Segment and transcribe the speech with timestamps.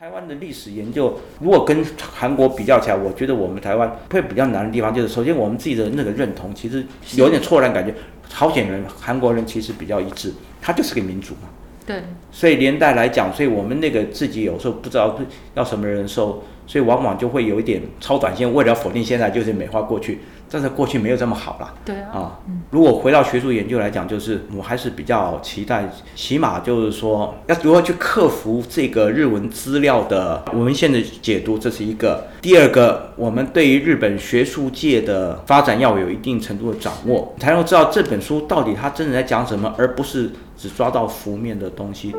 [0.00, 6.82] 台湾的历史研究，如果跟韩国比较起来，我觉得我们台湾会比较难的地方，就是首先我们自己的那个认同，其实
[7.16, 7.94] 有点错乱感觉。
[8.26, 11.50] 朝鲜人、韩国人其实比较一致，他就是个民族嘛。
[11.84, 12.02] 对。
[12.32, 15.20] 所以连带来讲，所以我们那个自己有时候不知道
[15.52, 20.20] 要什么人收，所以往往就会有一点超短线，为了否定现在，就是美化过去。
[20.50, 22.10] 但是过去没有这么好了，对啊。
[22.12, 22.38] 啊，
[22.70, 32.26] 如果回到学术研究来讲，就是我还是比较期待，起码就是说要如何去克服这个日文资料的文献的解读，这是一个。
[32.40, 42.14] 第二个，我们对于日本学术界的发展要有一定程度的掌握，才能知道这本书到底它真的在讲什么，而不是只抓到浮面的东西。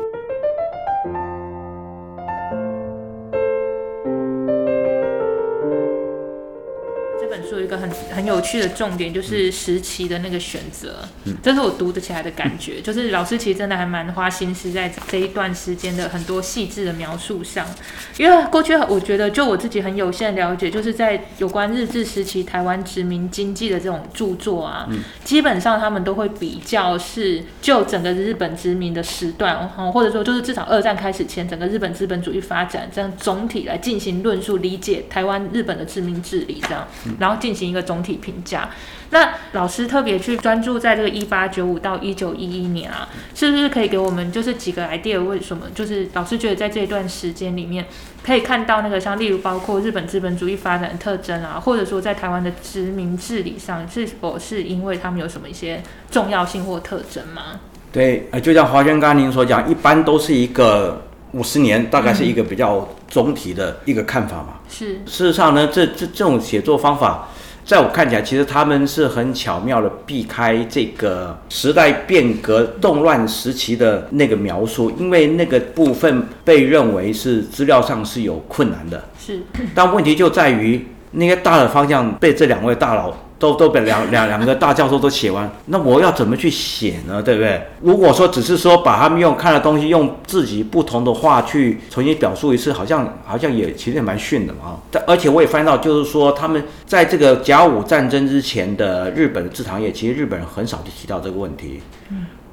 [8.22, 12.80] 很很有趣的重点就是时期的那个选择，嗯这是我读得起来的感觉。
[12.80, 17.66] 就是老师其实真的还蛮花心思在这一段时间的很多细致的描述上，
[18.18, 24.88] 因为过去我觉得就我自己很有限了解，就是在有关日治时期台湾殖民经济的这种著作啊，
[25.24, 36.86] 基本上他们都会比较是就整个日本殖民的时段，或者说就是至少二战开始前整个日本资本主义发展这样总体来进行论述理解台湾日本的殖民治理这样，
[37.18, 37.72] 然后进行。
[37.72, 38.70] 一个总体评价，
[39.10, 45.22] 那老师特别去专注在这个一八九五到一九一一年啊，是不是可以给我们就是几个 idea？
[45.22, 47.86] 为什么就是老师觉得在这一段时间里面
[48.24, 57.60] 可以看到那个像例如包括日本资本主义发展的特征啊，或者说在台湾的殖民治理上，是否是因为他们有什么一些重要性或特征吗？
[57.92, 64.60] 对，呃，就像华轩刚刚您所讲，一般都是一个五十年，大概是一个比较总体的一个看法嘛。
[64.68, 67.28] 是，事实上呢，这这这种写作方法。
[67.64, 79.04] 在我看起来，其实他们是很巧妙的避开这个时代变革动乱时期的那个描述，因为那个部分被认为是资料上是有困难的。
[79.18, 79.40] 是，
[79.74, 83.14] 但问题就在于那些大的方向被这两位大佬。
[83.42, 87.20] 都都被两两两个大教授都写完，那我要怎么去写呢？
[87.20, 87.60] 对不对？
[87.80, 94.78] 如果说只是说把他们用看的东西用自己不同的话去重新表述一次，好像好像也其实也蛮逊的嘛。
[94.92, 101.80] 但而且我也翻到，就是说他们在这个甲午战争之前的日本的制糖业，其实日本人很少去提到这个问题。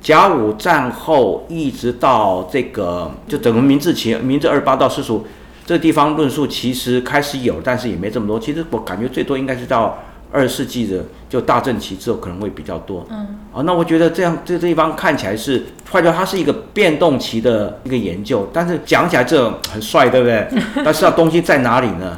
[0.02, 5.24] 甲午战后一直到这个就整个明治期，明治二八到四十五
[5.68, 8.40] 这个地方论述其实开始有，但是也没这么多。
[8.40, 9.96] 其实我感觉最多应该是到。
[10.32, 20.48] 二十世纪的就大正期之后可能会比较多，嗯，啊，那我觉得这样这这地方看起来是，或者它是一个变动期的一个研究，但是讲起来这很帅，对不对？
[20.86, 22.18] 但是东西在哪里呢？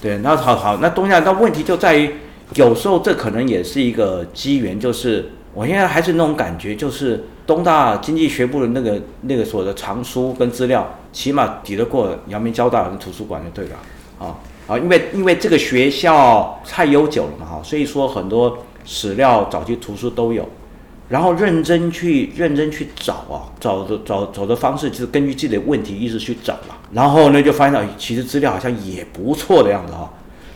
[0.00, 2.10] 对，那好好，那东西那问题就在于，
[2.54, 13.76] 有时候这可能也是一个机缘，就是我现在还是那种感觉，就是东大经济学部的那个那个所的藏书跟资料，起码抵得过阳明交大的图书馆就对了，
[14.18, 14.34] 啊。
[14.66, 20.48] 啊，因为因为这个学校太悠久了嘛，哈，所以说很多史料、早期图书都有，
[21.08, 30.08] 然后认真去认真去找啊，找的找找的方式就是根据自己的问题一直去找嘛，然后呢就发现到其实资料好像也不错的样子哈，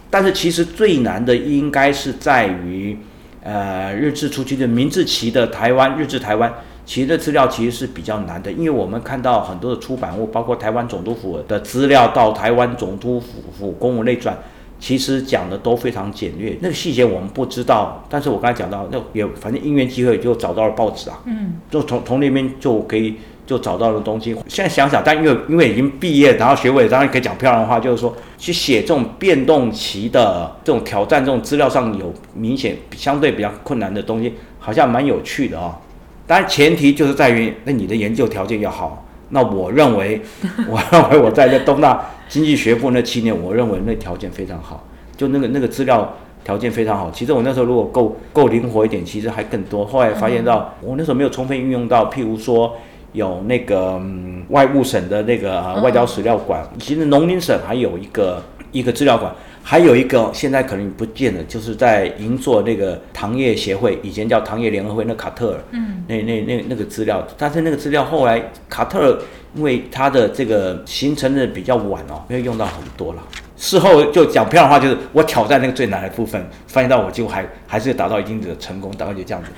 [0.09, 2.97] 但是其实最难的应该是在于，
[3.43, 6.53] 呃，日治初期的明治期的台湾，日治台湾。
[6.87, 13.27] 其实这资料其实是比较难的，因为我们看到很多的出版物，包括台湾总督府的资料到台湾总督府
[13.59, 14.39] 府公务内传，
[14.79, 18.05] 其实讲的都非常简略，那个细节我们不知道。
[18.09, 24.37] 但是我刚才讲到，那也反正因缘机会就找到了报纸啊，嗯，就从从那边就可以就找到了东西。
[24.47, 35.77] 现在想想，但因为因为已经毕业，然后学位当然可以讲漂亮的话，就是说去写这种变动期的这种挑战，这种资料上有明显相对比较困难的东西，好像蛮有趣的啊。
[36.27, 39.05] 当然，前提就是在于那你的研究条件要好。
[39.31, 40.21] 那我认为，
[40.69, 44.87] 我认为我在那东大经济学部那七年，我认为那条件非常好，
[45.17, 47.11] 就那个那个资料条件非常好。
[47.11, 49.85] 其实我那时候如果够够灵活一点，其实还更多。
[49.85, 52.77] 后来发现到我那时候没有充分运用到，譬如说
[53.13, 59.35] 有那个嗯外务省的那个外交史料馆，其实农林省还有一个一个资料馆。
[59.69, 69.19] 还有一个现在可能不见了，就是在银座那个糖业协会，以前叫糖业联合会，那卡特尔，嗯，那那那那个资料，但是那个资料后来卡特尔
[69.57, 73.23] 因为它的这个形成的比较晚哦，没有用到很多了。
[73.57, 79.51] 事后就讲漂亮话，就是我挑战那个最难的部分，发现到我就还还是达到一定的成功，大概就这样子。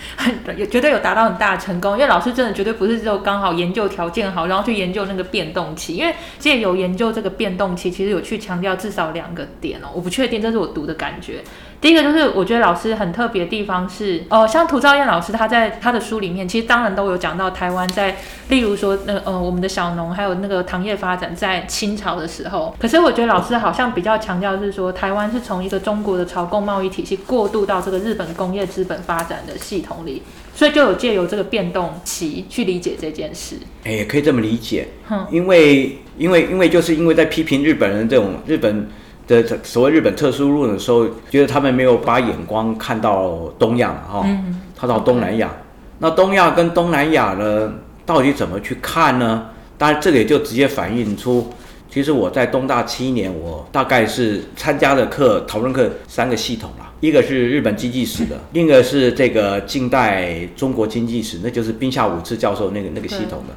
[0.56, 11.42] 有 绝对有达到很大的成功，因为老师真的绝对不是就刚好研究条件好，然后去研究那个变动期，因为借有研究这个变动期，其实有去强调至少两个点哦，我不确定，这是我读的感觉。
[11.80, 18.16] 第一个就是我觉得老师很特别的地方是，呃，像涂兆燕老师他在他的书里面，其实当然都有讲到台湾在，
[18.48, 30.22] 例如说那呃我们的小农还有那个糖业发展在清朝的时候，可是我觉得老师好像比较强调是说，台湾是从一个中国的朝贡贸易体系过渡到这个日本工业资本发展的系统里，
[30.52, 33.54] 所以就有借由这个变动期去理解这件事。
[33.84, 34.88] 哎，也可以这么理解，
[35.30, 38.88] 因为因为因为就是因为在批评日本人这种日本。
[39.28, 44.26] 的所谓日本特殊论的时候，觉得他们没有把眼光看到东亚哈，
[44.74, 45.54] 他到东南亚。
[45.98, 47.72] 那东亚跟东南亚呢，
[48.06, 49.50] 到底怎么去看呢？
[49.76, 51.46] 当然，这个也就直接反映出，
[51.90, 63.54] 其实我在东大七年，我大概是参加的课讨论课三个系统啦，一个是日本经济史的，另一个是这个近代中国经济史，那就是冰下武次教授那个那个系统的，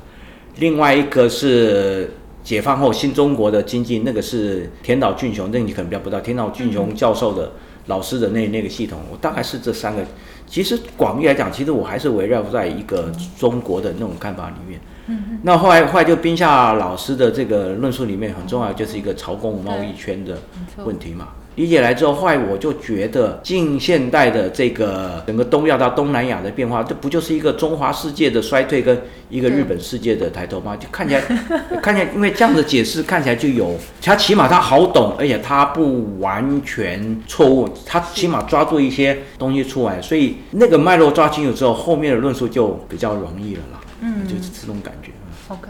[0.57, 2.12] 另外一个是。
[2.43, 6.19] 解放后新中国的经济，那个是田岛俊雄，那你可能比较不知道。
[6.21, 7.51] 田岛俊雄教授的
[7.88, 10.03] 老师的那那个系统，我大概是这三个。
[10.47, 14.79] 其实广义来讲，其实我还是围绕在一个中国的那种看法里面。
[15.07, 20.37] 嗯那后来后来就冰夏老师的这个论述里面很重要，就是一个朝贡贸易圈的
[20.83, 21.29] 问题嘛。
[21.61, 28.99] 理解来之后，后来我就觉得近现代的这个整个东亚到东南亚的变化，这不就是一个中华世界的衰退跟
[29.29, 30.75] 一个日本世界的抬头吗？
[30.75, 31.21] 就看起来，
[31.79, 43.79] 看起来，因为这样的解释看起来就有，他起码他好懂，而且他不完全错误，他起码抓住一些东西出来，所以那个脉络抓清楚之后，后面的论述就比较容易了啦。
[43.99, 45.11] 嗯，就是这种感觉。
[45.49, 45.69] OK。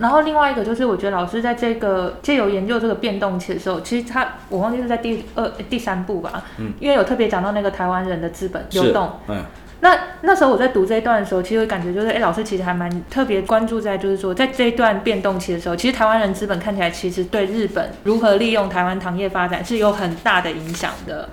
[0.00, 9.42] 然后另外一个就是，我觉得老师在这个借由研究这个变动期的时候，其实他我忘记是在第二第三部吧，嗯，因为有特别讲到那个台湾人的资本流动，嗯，
[9.80, 21.28] 那那时候我在读这一段的时候，其实感觉就是，哎，老师其实还蛮特别关注在，就是说在这一段变动期的时候，其实台湾人资本看起来其实对日本如何利用台湾糖业发展是有很大的影响的。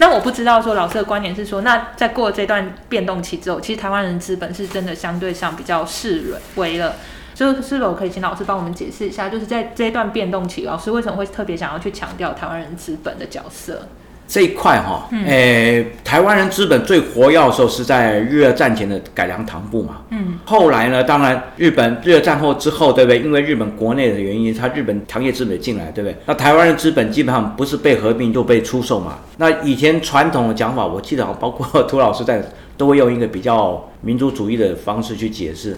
[0.00, 6.96] 那我不知道说老师的观点是说，那在过这段变动期之后，其实台湾人资本是真的相对上比较示威了。
[7.34, 13.88] 就是否可以请老师帮我们解释一下，就是在这一段变动期，老师为什么会特别想要去强调台湾人资本的角色
[14.26, 15.06] 这一块哈？
[15.26, 19.98] 诶，台湾人资本最活跃的时候是在日俄战前的改良糖部嘛。
[20.10, 20.38] 嗯。
[20.46, 23.18] 后来呢，当然日本日俄战后之后，对不对？
[23.18, 26.16] 因为日本国内的原因，他日本糖业资本进来，对不对？
[26.24, 29.18] 那台湾人资本基本上不是被合并就被出售嘛。
[29.36, 32.42] 那以前传统的讲法，我记得包括涂老师在
[32.78, 35.76] 都会用一个比较民族主义的方式去解释。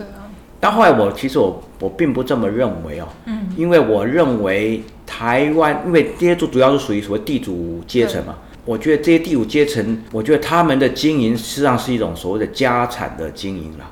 [0.67, 8.35] 但后来我其实我我并不这么认为哦，嗯，因为我认为台湾，因为这些主主要是属于所谓地主阶层嘛，
[8.65, 13.85] 我觉得这些地主阶层，我觉得他们的经营实际上是一种所谓的家产的经营了，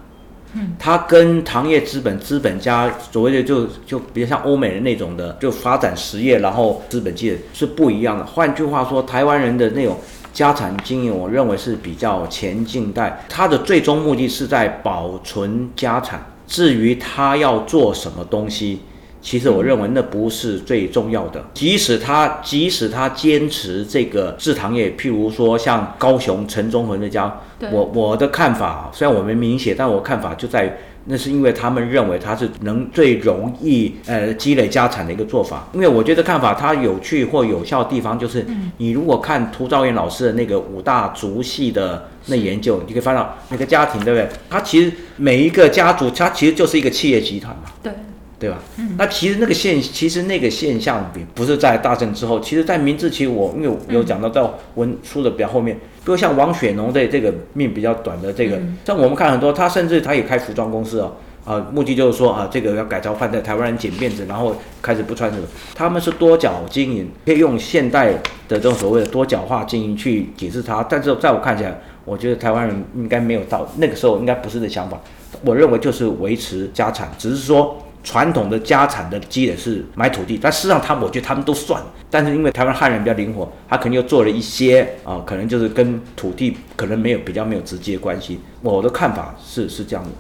[0.55, 8.27] 嗯，它跟糖业资本资本家所谓的就就比较像欧美人那种的，就发展实业然后资本界是不一样的。
[8.27, 9.97] 换句话说，台湾人的那种
[10.33, 16.21] 家产经营，我认为是比较前近代，它的最终目的是在保存家产。
[16.47, 18.81] 至于他要做什么东西，
[19.21, 21.45] 其实我认为那不是最重要的。
[21.55, 27.41] 即使他即使他坚持这个制糖业，譬如说像高雄陈忠和那家，
[27.73, 30.79] 我我的看法虽然我没明写，但我看法就在。
[31.07, 35.69] 那是因为他们认为它是能最容易呃积累家产的一个做法。
[35.73, 38.47] 因为我觉得看法它有趣或有效的地方，就是
[38.79, 44.29] 你如果看涂兆元老师的那个五大族系的那研究，你可以翻到那个家庭，对不对？
[44.49, 47.71] 它其实每一个家族，它其实就是一个企业集团嘛。
[47.83, 47.93] 对。
[48.37, 48.59] 对吧？
[48.77, 54.43] 嗯，那其实那个现，其实那个现象比不是在大正之后，其实在明治期，我因为有讲到在
[54.75, 61.13] 文书的比较后面，比如像王雪农的这个命比较短的这个，像我们看很多，他甚至他也开服装公司哦，
[61.47, 75.01] 啊，目的就是说啊，这个要改造换代，台湾人剪辫子，然后开始不穿这个，他们是多角经营，可以用现代的这种所谓的多角化经营去解释它，但是在我看起来，我觉得台湾人应该没有到那个时候，应该不是的想法，
[75.43, 77.79] 我认为就是维持家产，只是说。
[78.05, 88.39] 传统的家产的积累是买土地，但事实上他我觉得他们都算，但是因为台湾汉人比较灵活，他肯定又做了一些啊，可能就是跟土地可能没有比较没有直接关系。
[88.61, 90.11] 我的看法是是这样的。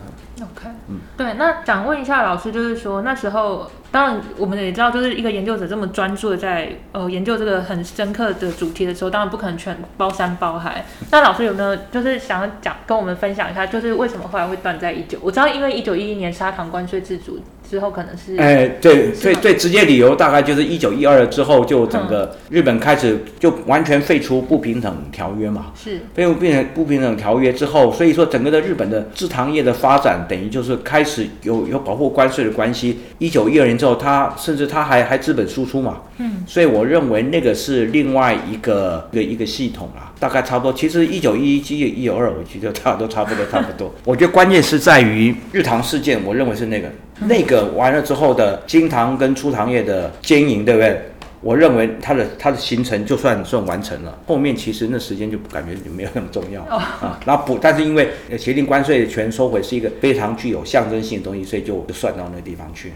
[0.40, 10.84] OK，嗯，对，那想问一下老师，就是说那时候，当然我们也知道，就是一个研究者这么专注的在呃研究这个很深刻的主题的时候，当然不可能全包山包海。
[11.12, 15.18] 那老师有没有就是想要讲跟我们分享一下，就是为什么后来会断在一九？
[15.22, 17.40] 我知道因为一九一一年砂糖关税自主。
[17.66, 25.72] 之后可能是哎，对，最最直接理由大概就是一九一二之后，就整个日本开始就完全废除不平等条约嘛。
[25.74, 32.98] 是废除不平不平等条约之后，所以说整个的日本的制糖业的发展，等于就是开始有有保护关税的关系。
[33.18, 33.84] 一九一二年之后。
[33.84, 40.72] 之后，它甚至它还还资本输出嘛，嗯，所以我认为那个是另外一个一个一个系统啦，大概差不多。
[40.72, 43.92] 其实一九一一、一一九二，我觉得差不多差不多差不多。
[44.06, 46.88] 我觉得关键是在于日唐事件，我认为是那个
[47.26, 50.98] 那个完了之后的金堂跟初唐业的经营，对不对？
[51.44, 57.20] 我认为它的它的行程就算算完成了，后面其实那时间就感觉就没有那么重要啊。
[57.26, 58.08] 然后补，但是因为
[58.38, 62.92] 协定关税权收回是一个非常具有象征性的东西，所以就算到那个地方去。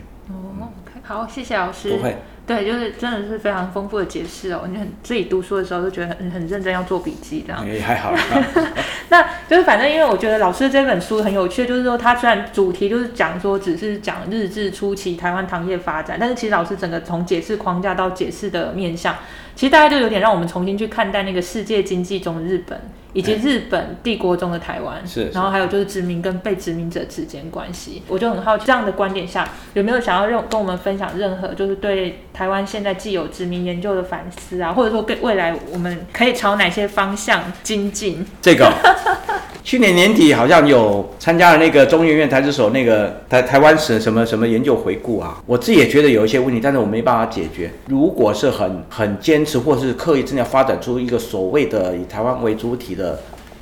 [1.09, 1.97] 好，谢谢老师。
[1.97, 2.19] 不会。
[2.47, 4.69] 对，就是真的是非常丰富的解释哦。
[4.71, 7.67] 你很自己读书的时候就觉得很很认真，要做笔记这样。
[7.67, 8.15] 也还好。
[9.09, 19.17] 那就是反正因为我觉得老师这本书很有趣，就是说他虽然主题就是讲说只是讲日治初期台湾糖业发展，但是其实老师整个从解释框架到解释的面向，
[19.55, 22.79] 其实大家就有点让我们重新去看待那个世界经济中的日本。
[23.13, 38.27] 以及日本帝国中的台湾，是，然后还有就是殖民跟被殖民者之间关系，我就很好奇，这样的观点下有没有想要任跟我们分享任何就是对台湾现在既有殖民研究的反思啊，或者说对未来我们可以朝哪些方向精进？
[38.43, 38.73] 这个。
[39.69, 47.71] 去年年底好像有参加了那个中研院台资所那个台台湾史什么什么研究回顾啊，我自己也觉得有一些问题，但是我没办法解决。
[47.87, 53.21] 如果是很很坚持，或是刻意真的发展出一个所谓的以台湾为主体的。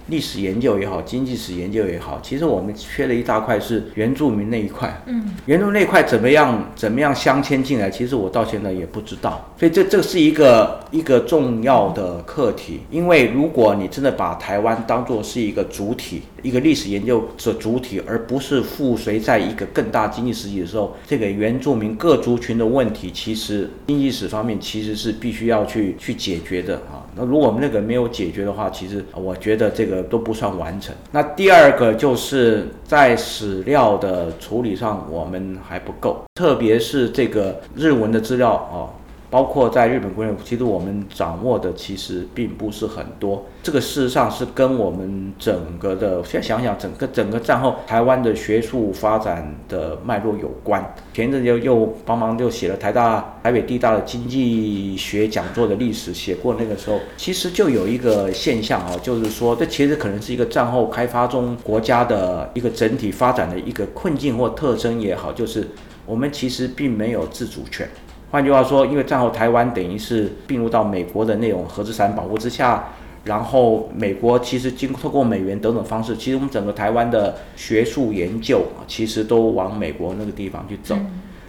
[0.09, 5.03] 历史研究也好，经济史研究也好，其实我们缺了一大块是原住民那一块。
[5.07, 7.91] 嗯，原住民那一块怎么样怎么样镶嵌进来？
[7.91, 9.53] 其实我到现在也不知道。
[9.59, 12.81] 所以这这是一个一个重要的课题。
[12.91, 27.03] 因为如果你真的把台湾当作是一个主体，一个历史研究的主体，而不是附随在一个更大经济实体的时候，这个原住民各族群的问题，其实经济史方面其实是必须要去去解决的啊。
[27.17, 30.95] 那如果我们那个没有解决的话，其实我觉得这个都不算完成。
[31.11, 38.91] 那第二个就是在史料的处理上，我们还不够，特别是这个日文的资料啊。
[39.37, 43.45] 包括在日本国内，其实我们掌握的其实并不是很多。
[43.63, 50.83] 这个事实上是跟我们整个的，现在想想，整个整个战后台湾的学术发展的脉络有关。
[51.13, 65.69] 前阵又又帮忙就写了台大台北地大的经济学讲座的历史，写过那个时候，其实就有一个现象啊，就是说这其实可能是一个战后开发中国家的一个整体发展的一个困境或特征也好，就是
[66.07, 67.87] 我们其实并没有自主权。
[68.31, 72.89] 换句话说，因为战后台湾等于是并入到美国的那种核资产保护之下，
[73.25, 80.97] 然后美国其实经透过美元等等方式，其实我们整个台湾的学术研究其实都往美国那个地方去走，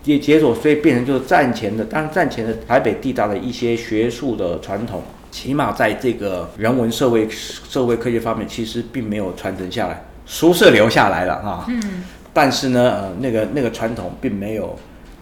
[0.04, 12.04] 也解锁，所以变成就是战前的，当然战前的台北地大的一些学术的传统，起码在这个人文社会社会科学方面，其实并没有传承下来，书是留下来了啊，嗯，
[12.34, 14.78] 但是呢，呃，那个那个传统并没有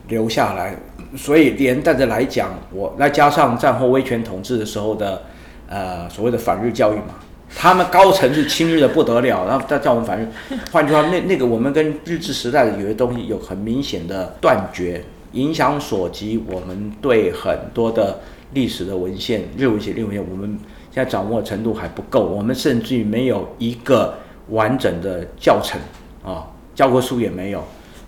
[0.08, 0.76] 留下来。
[1.16, 5.22] 所以连带着来讲，我再加上战后威权统治的时候的，
[5.70, 7.16] 呃，所谓的反日教育嘛，
[7.56, 10.28] 他们高层是亲日的不得了，然后再叫我们反日。
[10.74, 18.20] 换句话，那那个我们跟日治时代的有些东西有很明显的断绝，影响所及，我们对很多的
[18.52, 20.60] 历史的文献、日文写、日文献，我们
[20.92, 24.16] 现在掌握程度还不够，我们甚至于没有一个
[24.50, 25.80] 完整的教程
[26.26, 27.64] 啊，教科书也没有。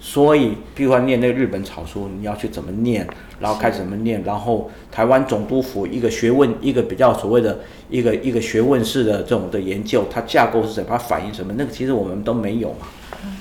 [0.10, 3.06] 所以，比如说念那个日本草书，你要去怎么念，
[3.42, 7.60] 然后开始怎么念，然后台湾总督府一个学问，一个比较所谓的
[7.90, 11.54] 一个一个学问式的这种的研究，它架构是什么，它反映什么？
[11.58, 12.88] 那个其实我们都没有嘛。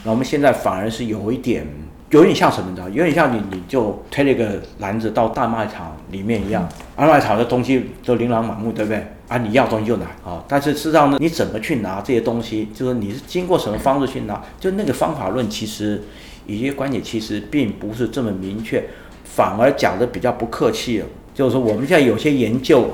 [0.03, 1.65] 那我们现在反而是有一点，
[2.11, 9.07] 有点像什么的，有点像你你就推了一个篮子到大卖场里面一样，大卖场的东西都琳琅满目，对不对？
[9.29, 16.03] 啊，你要东西就拿啊，但是事实上呢，你怎么去拿这些东西，就是你是经过什么方式去拿，就那个方法论其实。
[16.47, 18.85] 一些观点其实并不是这么明确，
[19.25, 21.07] 反而讲的比较不客气了。
[21.35, 22.88] 就是说，我们现在有些研究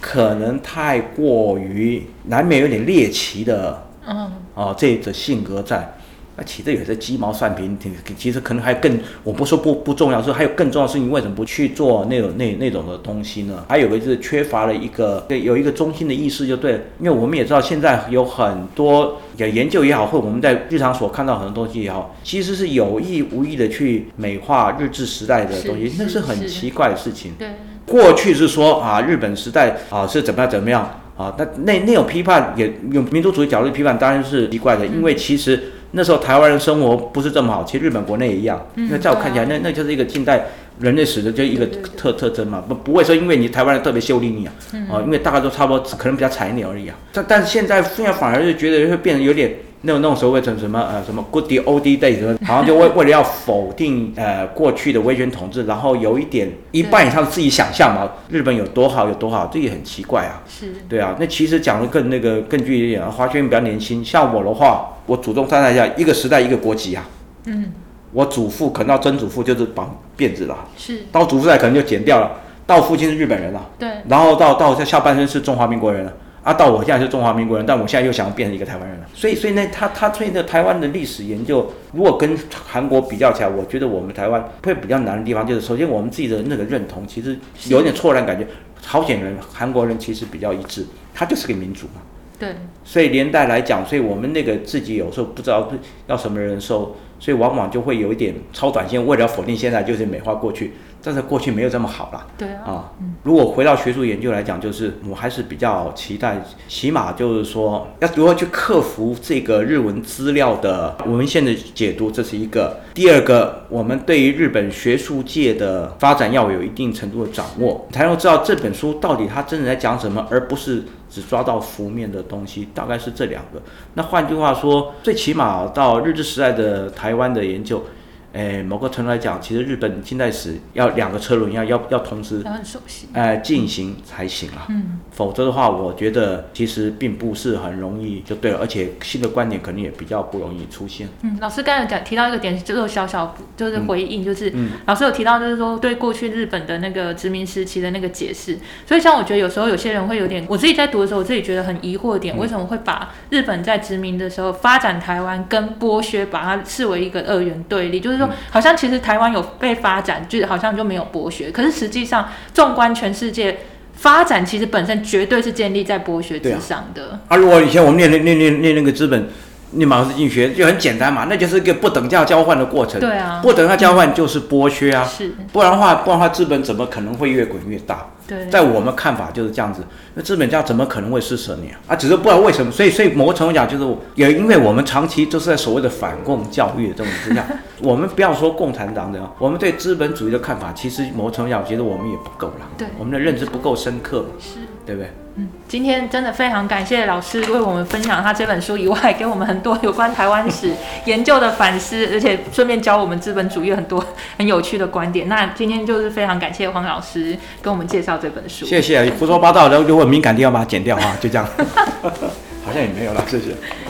[0.00, 5.94] 可能太过于难免有点猎奇的，嗯，哦，这的性格在。
[6.42, 13.64] 那其实也是鸡毛蒜皮，挺其实可能还更，我不说不不重要，说还有更重要的事情，为什么不去做那种那那种的东西呢？
[13.68, 27.34] 还有个就是缺乏了一个对有一个中心的意识就对，因为我们也知道现在有很多研究也好，或我们在日常所看到很多东西也好，其实是有意无意的去美化日治时代的东西，那是很奇怪的事情。
[27.38, 27.50] 对，
[27.86, 35.62] 过去是说啊，日本时代啊是怎么样怎么样啊，那那那种批判也用民族主义角度批判当然是奇怪的，因为其实。
[35.92, 38.66] 那时候台湾人生活不是这么好，其实日本国内也一样。
[38.76, 40.46] 因为在我看起来，那那就是一个近代
[40.80, 44.52] 人类史的就一个特特征嘛，不不会说因为你台湾人特别秀丽你啊，
[44.90, 46.96] 啊，因为大家都差不多，可能比较惨一点而已啊。
[47.12, 60.40] 但但是现在现在反而就觉得会变得有点那种那种所谓的什么呃什么 good old day 什么，好像就为为了要否定呃过去的威权统治，然后有一点一半以上自己想象嘛，日本有多好有多好，这也很奇怪啊。
[60.48, 67.04] 是，对啊，那其实讲的更那个更具体一点，华轩比较年轻，像我的话，我祖宗三代下一个时代一个国籍啊。
[67.46, 67.72] 嗯，
[68.12, 72.30] 我祖父可能到曾祖父就是绑辫子了，是，到祖父代可能就剪掉了，
[72.64, 76.12] 到父亲是日本人了，对，然后到到下半身是中华民国人了。
[76.42, 79.06] 啊，到我现在是中华民国人，但我现在又想要变成一个台湾人了。
[79.14, 88.46] 所以，所以呢，他他对的台湾的历史研究，如果跟韩国比较起来，我觉得我们台湾会比较难的地方，就是首先我们自己的那个认同其实有点错乱感觉。
[88.80, 90.84] 朝鲜人、韩国人其实比较一致，
[91.14, 92.02] 他就是个民族嘛。
[92.36, 92.48] 对。
[92.84, 95.70] 所以连带来讲，所以我们那个自己有时候不知道
[96.08, 100.72] 要什么人收，所以往往就会有一点超短线，为了否定现在，就是美化过去。
[101.04, 102.92] 但是过去没有这么好了，对啊，
[103.24, 112.78] 如果回到学术研究来讲，就是我还是比较期待，起码就是说要如何去克服这个日文资料的文献的解读，这是一个。
[112.94, 122.68] 第二个，我们对于日本学术界的发展要有一定程度的掌握，才能知道这本书到底它真的在讲什么，而不是只抓到浮面的东西。
[122.74, 123.60] 大概是这两个。
[123.94, 127.84] 那换句话说，最起码到日治时代的台湾的研究。
[128.32, 134.66] 诶，某个程度来讲，其实日本近代史要两个车轮要要要同时，很熟悉，诶进行才行啊。
[134.70, 141.08] 嗯，否则的话，我觉得其实并不是很容易就对了，而且新的观点肯定也比较不容易出现。
[141.22, 144.50] 嗯，老师刚才讲提到一个点，就是小小就是回应，就是
[144.86, 148.58] 老师有提到就是说对过去日本的那个殖民时期的那个解释。
[148.86, 158.34] 所以像我觉得有时候有些人会有点，我自己在读的时候，我自己觉得很疑惑点，为什么会把日本在殖民的时候发展台湾跟剥削把它视为一个二元对立，就是说。
[158.50, 161.50] 好像其实台湾有被发展，就好像就没有剥削。
[161.50, 163.58] 可是实际上，纵观全世界，
[163.94, 167.20] 发展其实本身绝对是建立在剥削之上的。
[167.28, 169.28] 啊，如果以前我们念念念念那个资本，
[169.72, 173.00] 念马克思经济学就很简单嘛，那就是一个不等价交换的过程。
[173.00, 175.04] 对啊，不等价交换就是剥削啊。
[175.04, 178.06] 是，不然的话，不然的话，资本怎么可能会越滚越大？
[178.26, 179.82] 对，在我们看法就是这样子。
[180.14, 181.80] 那资本家怎么可能会施舍你啊？
[181.88, 182.70] 啊，只是不知道为什么。
[182.70, 187.44] 所以，所以某个程度讲，就是也因为我们长期就是在所谓的反共教育的这种之下，
[187.82, 192.68] 我们不要说共产党的，我们对资本主义的看法，其实某个程度讲，觉得我们也不够了。
[192.78, 194.26] 对，我们的认知不够深刻。
[194.38, 195.10] 是，对不对？
[195.36, 200.74] 嗯，今天真的非常感谢老师为我们分享他这本书以外，给我们很多有关台湾史
[201.06, 204.04] 研究的反思，而且顺便教我们资本主义很多
[204.36, 205.28] 很有趣的观点。
[205.28, 208.66] 那今天就是非常感谢黄老师跟我们介绍这本书。
[208.66, 211.48] 谢谢，胡说八道的，如果敏感地方把它剪掉啊，就这样。
[212.64, 213.52] 好像也没有了，谢谢。
[213.52, 213.81] 嗯。